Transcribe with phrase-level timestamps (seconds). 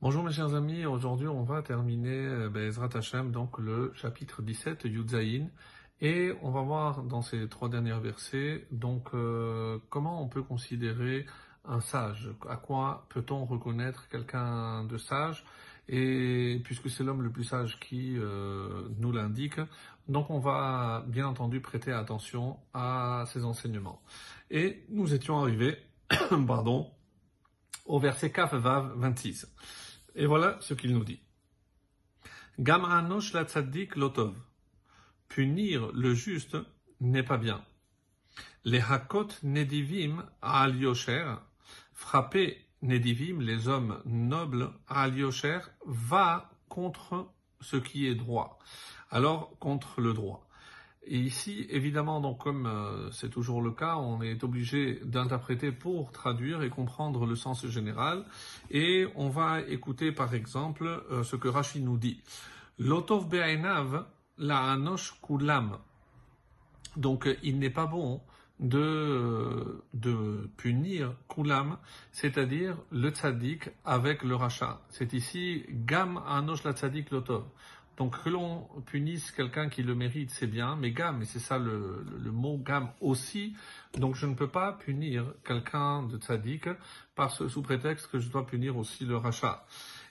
[0.00, 4.84] Bonjour mes chers amis, aujourd'hui on va terminer euh, Bezrat Hashem, donc le chapitre 17
[4.84, 5.50] Yudzaïn,
[6.00, 11.26] et on va voir dans ces trois derniers versets donc euh, comment on peut considérer
[11.64, 15.44] un sage, à quoi peut-on reconnaître quelqu'un de sage,
[15.88, 19.58] et puisque c'est l'homme le plus sage qui euh, nous l'indique,
[20.06, 24.00] donc on va bien entendu prêter attention à ses enseignements.
[24.52, 25.76] Et nous étions arrivés,
[26.46, 26.88] pardon,
[27.84, 29.48] au verset Kaf Vav 26.
[30.18, 31.20] Et voilà ce qu'il nous dit.
[32.58, 34.34] Gam anosh la tzaddik lotov.
[35.28, 36.56] Punir le juste
[37.00, 37.64] n'est pas bien.
[38.64, 41.36] Les hakot nedivim al yosher.
[41.92, 48.58] Frapper nedivim, les hommes nobles, al yosher, va contre ce qui est droit.
[49.10, 50.47] Alors, contre le droit.
[51.10, 56.12] Et ici, évidemment, donc comme euh, c'est toujours le cas, on est obligé d'interpréter pour
[56.12, 58.26] traduire et comprendre le sens général.
[58.70, 62.20] Et on va écouter par exemple euh, ce que Rachid nous dit.
[62.78, 64.04] Lotov be'ainav
[64.36, 65.78] la anosh kulam.
[66.96, 68.20] Donc il n'est pas bon
[68.60, 71.78] de, de punir kulam,
[72.12, 74.80] c'est-à-dire le tzaddik avec le rachat.
[74.88, 77.44] C'est ici gam anosh la tzaddik lotov.
[77.98, 81.58] Donc que l'on punisse quelqu'un qui le mérite, c'est bien, mais gamme, et c'est ça
[81.58, 83.56] le, le, mot gamme aussi,
[83.98, 86.68] donc je ne peux pas punir quelqu'un de tzaddik
[87.16, 89.66] parce, sous prétexte que je dois punir aussi le rachat.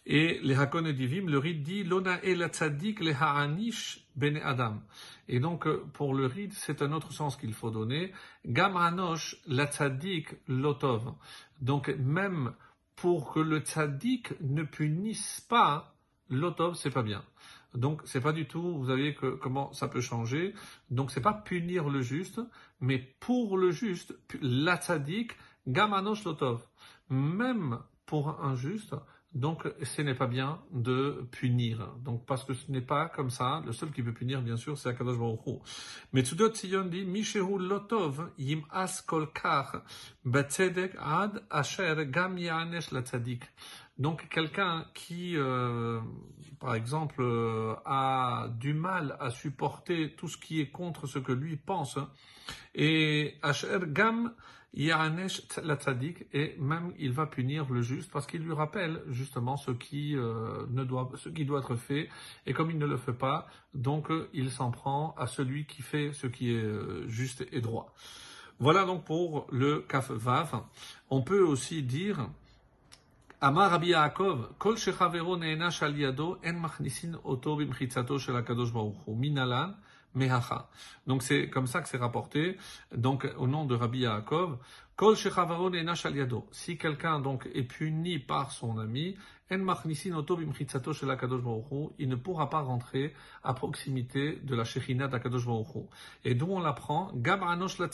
[0.06, 4.82] Et les Hakon et Divim, le rite dit Lona el tzaddik le ha'anish bene adam.
[5.30, 8.12] Et donc, pour le rite, c'est un autre sens qu'il faut donner.
[8.46, 11.14] Gam anosh la tzaddik lotov.
[11.62, 12.54] Donc, même
[12.96, 15.96] pour que le tzaddik ne punisse pas,
[16.30, 17.24] lotov, c'est pas bien.
[17.74, 20.54] Donc, c'est pas du tout, vous voyez que, comment ça peut changer.
[20.90, 22.42] Donc, c'est pas punir le juste,
[22.82, 25.34] mais pour le juste, la tzaddik,
[25.68, 26.66] lotov.
[27.10, 28.96] Même pour un juste,
[29.34, 31.94] donc ce n'est pas bien de punir.
[32.04, 34.78] Donc, parce que ce n'est pas comme ça, le seul qui peut punir, bien sûr,
[34.78, 35.60] c'est Akadosh Baruch Hu.
[36.14, 39.82] Mais Tzudot Tzion dit, Mishehu lotov yim as kol kach,
[40.26, 43.44] betzedek ad asher gam yanesh la tzaddik.
[44.00, 46.00] Donc quelqu'un qui, euh,
[46.60, 51.32] par exemple, euh, a du mal à supporter tout ce qui est contre ce que
[51.32, 51.98] lui pense,
[52.76, 54.34] et Asher Gam
[54.74, 59.72] la tzaddik, et même il va punir le juste parce qu'il lui rappelle justement ce
[59.72, 62.10] qui euh, ne doit, ce qui doit être fait,
[62.46, 66.14] et comme il ne le fait pas, donc il s'en prend à celui qui fait
[66.14, 67.92] ce qui est juste et droit.
[68.60, 70.62] Voilà donc pour le kaf vav.
[71.10, 72.30] On peut aussi dire
[73.40, 78.98] Amar Rabbi Yaakov, Kol shechavero ne'enash al yado, en machnisin oto bimchitzato shel HaKadosh Baruch
[79.06, 79.76] Hu, minalan
[80.18, 80.68] mehacha.
[81.06, 82.58] Donc c'est comme ça que c'est rapporté,
[82.94, 84.58] donc au nom de Rabbi Yaakov,
[84.98, 86.48] Kol yado.
[86.52, 89.16] Si quelqu'un donc est puni par son ami,
[89.52, 93.14] en machnisin oto il ne pourra pas rentrer
[93.44, 95.86] à proximité de la Shekhinah d'HaKadosh Baruch.
[96.26, 97.88] Et d'où on l'apprend, Gab anosh la.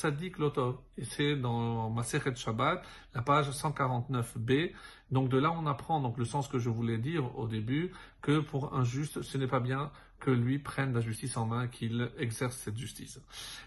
[0.98, 2.82] Et c'est dans Masechet Shabbat,
[3.14, 4.72] la page 149b,
[5.12, 7.92] donc de là, on apprend donc le sens que je voulais dire au début,
[8.22, 9.92] que pour un juste, ce n'est pas bien
[10.24, 13.20] que lui prenne la justice en main, qu'il exerce cette justice.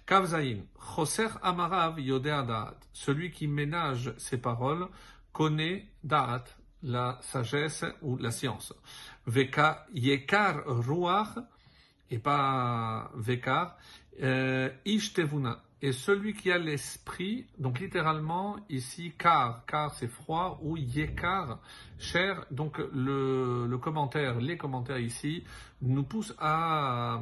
[0.06, 4.88] Kavzaïn, Choser Amarav Yodea Da'at, celui qui ménage ses paroles
[5.34, 6.44] connaît Da'at,
[6.82, 8.72] la sagesse ou la science.
[9.26, 11.36] Veka Yekar Ruach,
[12.10, 13.76] et pas Vekar,
[14.22, 20.77] euh, Ishtevuna, et celui qui a l'esprit, donc littéralement ici car, car c'est froid, ou
[20.77, 21.60] yekar,
[21.99, 25.44] cher, donc le, commentaire, les commentaires ici
[25.82, 27.21] nous poussent à,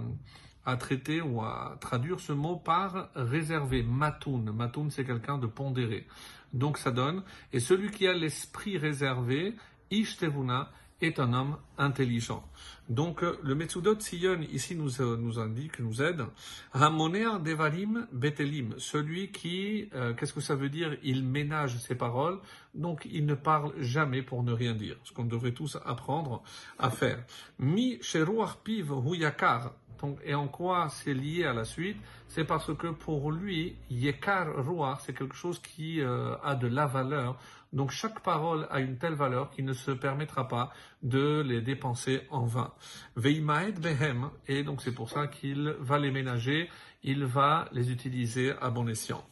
[0.64, 4.52] à traiter ou à traduire ce mot par réservé, matoun.
[4.52, 6.06] Matoun c'est quelqu'un de pondéré.
[6.52, 9.56] Donc ça donne, et celui qui a l'esprit réservé,
[9.90, 10.70] ishtevuna,
[11.04, 12.44] est un homme intelligent.
[12.88, 16.26] Donc le Metsudot Sion ici nous, nous indique, nous aide.
[16.72, 20.96] Ramoner Devarim Betelim, celui qui, euh, qu'est-ce que ça veut dire?
[21.02, 22.38] Il ménage ses paroles,
[22.74, 26.42] donc il ne parle jamais pour ne rien dire, ce qu'on devrait tous apprendre
[26.78, 27.24] à faire.
[27.58, 29.72] Mi Sheruach Piv Huyakar,
[30.04, 31.96] donc, et en quoi c'est lié à la suite?
[32.28, 36.86] C'est parce que pour lui, Yekar Ruach, c'est quelque chose qui euh, a de la
[36.86, 37.38] valeur.
[37.74, 40.72] Donc chaque parole a une telle valeur qu'il ne se permettra pas
[41.02, 42.72] de les dépenser en vain.
[43.16, 46.70] Veimaed Behem, et donc c'est pour ça qu'il va les ménager,
[47.02, 49.24] il va les utiliser à bon escient.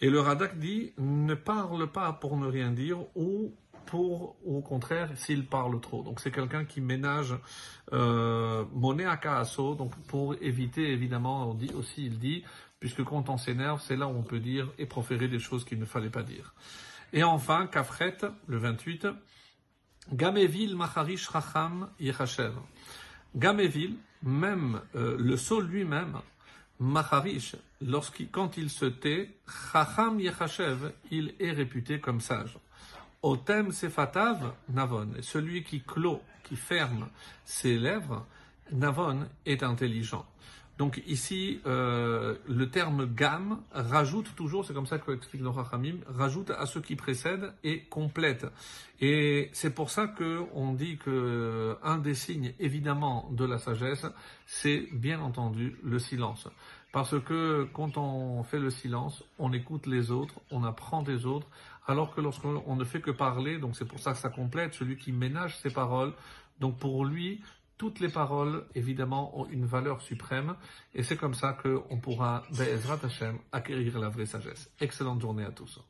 [0.00, 3.52] Et le Radak dit, ne parle pas pour ne rien dire, ou
[3.86, 6.02] pour, au contraire, s'il parle trop.
[6.02, 7.34] Donc c'est quelqu'un qui ménage
[7.92, 9.20] euh, monnaie à
[9.76, 12.44] donc pour éviter, évidemment, on dit aussi, il dit,
[12.80, 15.78] puisque quand on s'énerve, c'est là où on peut dire et proférer des choses qu'il
[15.78, 16.54] ne fallait pas dire.
[17.12, 18.16] Et enfin, Kafret,
[18.46, 19.06] le 28,
[20.12, 22.54] Gamevil Macharish Racham Yechashev.
[23.36, 26.18] Gamevil, même euh, le sol lui-même,
[26.80, 29.30] Macharish, lorsqu'il, quand il se tait,
[29.72, 32.58] Chacham Yechashev, il est réputé comme sage.
[33.22, 35.12] Otem Sefatav, Navon.
[35.20, 37.08] Celui qui clôt, qui ferme
[37.44, 38.26] ses lèvres,
[38.72, 40.26] Navon est intelligent.
[40.78, 45.42] Donc ici, euh, le terme gamme rajoute toujours, c'est comme ça que explique
[46.08, 48.46] rajoute à ce qui précède et complète.
[49.00, 54.06] Et c'est pour ça que on dit que un des signes évidemment de la sagesse,
[54.46, 56.48] c'est bien entendu le silence.
[56.92, 61.48] Parce que quand on fait le silence, on écoute les autres, on apprend des autres,
[61.86, 64.96] alors que lorsqu'on ne fait que parler, donc c'est pour ça que ça complète, celui
[64.96, 66.12] qui ménage ses paroles,
[66.60, 67.40] donc pour lui,
[67.82, 70.54] toutes les paroles, évidemment, ont une valeur suprême,
[70.94, 74.70] et c'est comme ça qu'on pourra, Be'ezrat Hashem, acquérir la vraie sagesse.
[74.78, 75.80] Excellente journée à tous.